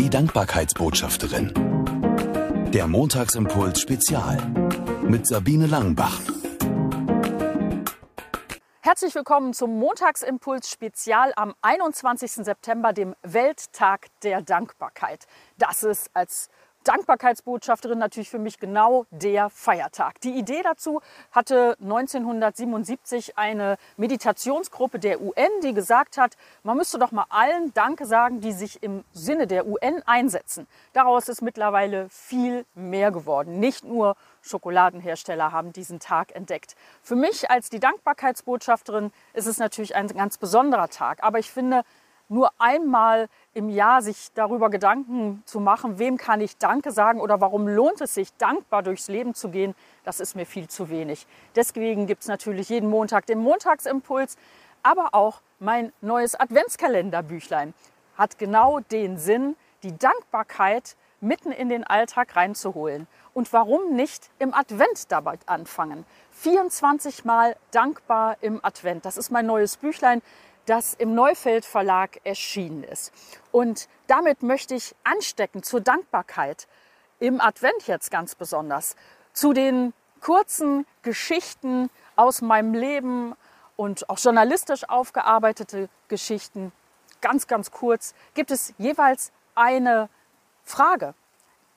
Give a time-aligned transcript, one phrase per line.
[0.00, 1.52] Die Dankbarkeitsbotschafterin.
[2.72, 4.38] Der Montagsimpuls Spezial
[5.02, 6.18] mit Sabine Langenbach.
[8.80, 12.32] Herzlich willkommen zum Montagsimpuls Spezial am 21.
[12.32, 15.26] September, dem Welttag der Dankbarkeit.
[15.58, 16.48] Das ist als
[16.90, 20.20] Dankbarkeitsbotschafterin natürlich für mich genau der Feiertag.
[20.22, 21.00] Die Idee dazu
[21.30, 28.06] hatte 1977 eine Meditationsgruppe der UN, die gesagt hat, man müsste doch mal allen Danke
[28.06, 30.66] sagen, die sich im Sinne der UN einsetzen.
[30.92, 33.60] Daraus ist mittlerweile viel mehr geworden.
[33.60, 36.74] Nicht nur Schokoladenhersteller haben diesen Tag entdeckt.
[37.02, 41.22] Für mich als die Dankbarkeitsbotschafterin ist es natürlich ein ganz besonderer Tag.
[41.22, 41.82] Aber ich finde,
[42.30, 47.40] nur einmal im Jahr sich darüber Gedanken zu machen, wem kann ich Danke sagen oder
[47.40, 51.26] warum lohnt es sich, dankbar durchs Leben zu gehen, das ist mir viel zu wenig.
[51.56, 54.36] Deswegen gibt es natürlich jeden Montag den Montagsimpuls,
[54.82, 57.74] aber auch mein neues Adventskalenderbüchlein
[58.16, 63.06] hat genau den Sinn, die Dankbarkeit mitten in den Alltag reinzuholen.
[63.34, 66.04] Und warum nicht im Advent dabei anfangen?
[66.32, 69.04] 24 Mal dankbar im Advent.
[69.04, 70.22] Das ist mein neues Büchlein
[70.66, 73.12] das im Neufeld Verlag erschienen ist.
[73.52, 76.68] Und damit möchte ich anstecken zur Dankbarkeit
[77.18, 78.96] im Advent jetzt ganz besonders,
[79.32, 83.34] zu den kurzen Geschichten aus meinem Leben
[83.76, 86.72] und auch journalistisch aufgearbeitete Geschichten.
[87.20, 90.08] Ganz, ganz kurz gibt es jeweils eine
[90.64, 91.14] Frage,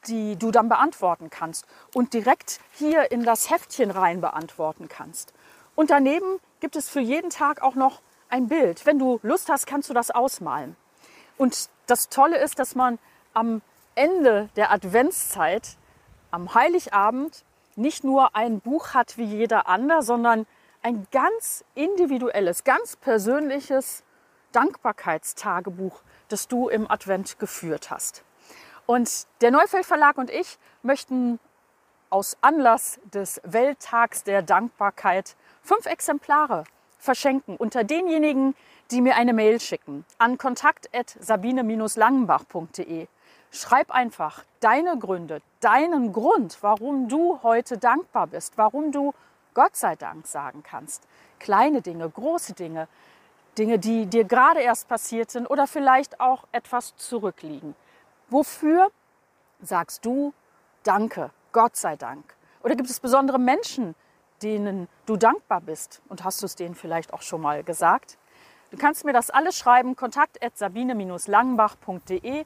[0.07, 5.33] die du dann beantworten kannst und direkt hier in das Heftchen rein beantworten kannst.
[5.75, 8.01] Und daneben gibt es für jeden Tag auch noch
[8.33, 8.87] ein Bild.
[8.87, 10.75] Wenn du Lust hast, kannst du das ausmalen.
[11.37, 12.97] Und das Tolle ist, dass man
[13.33, 13.61] am
[13.93, 15.77] Ende der Adventszeit,
[16.31, 20.47] am Heiligabend, nicht nur ein Buch hat wie jeder andere, sondern
[20.81, 24.03] ein ganz individuelles, ganz persönliches
[24.51, 28.23] Dankbarkeitstagebuch, das du im Advent geführt hast.
[28.87, 31.39] Und der Neufeld Verlag und ich möchten
[32.09, 36.63] aus Anlass des Welttags der Dankbarkeit fünf Exemplare
[37.03, 38.55] verschenken unter denjenigen,
[38.91, 43.07] die mir eine Mail schicken an kontakt@sabine-langenbach.de.
[43.51, 49.13] Schreib einfach deine Gründe, deinen Grund, warum du heute dankbar bist, warum du
[49.53, 51.03] Gott sei Dank sagen kannst.
[51.39, 52.87] Kleine Dinge, große Dinge,
[53.57, 57.75] Dinge, die dir gerade erst passiert sind oder vielleicht auch etwas zurückliegen.
[58.29, 58.89] Wofür
[59.61, 60.33] sagst du
[60.83, 62.35] Danke, Gott sei Dank?
[62.61, 63.95] Oder gibt es besondere Menschen,
[64.43, 66.01] denen du dankbar bist.
[66.09, 68.17] Und hast du es denen vielleicht auch schon mal gesagt?
[68.71, 72.45] Du kannst mir das alles schreiben, kontakt.sabine-langenbach.de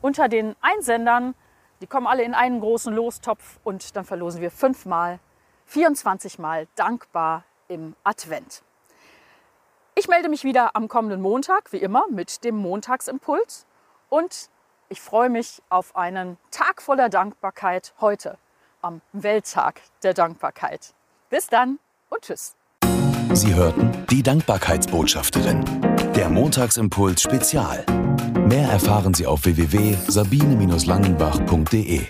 [0.00, 1.34] unter den Einsendern.
[1.80, 5.20] Die kommen alle in einen großen Lostopf und dann verlosen wir fünfmal,
[5.66, 8.62] 24 Mal dankbar im Advent.
[9.94, 13.66] Ich melde mich wieder am kommenden Montag, wie immer, mit dem Montagsimpuls
[14.08, 14.50] und
[14.88, 18.38] ich freue mich auf einen Tag voller Dankbarkeit heute
[18.80, 20.94] am Welttag der Dankbarkeit.
[21.30, 21.78] Bis dann
[22.10, 22.54] und tschüss.
[23.34, 25.62] Sie hörten die Dankbarkeitsbotschafterin.
[26.16, 27.84] Der Montagsimpuls Spezial.
[28.46, 32.06] Mehr erfahren Sie auf www.sabine-langenbach.de.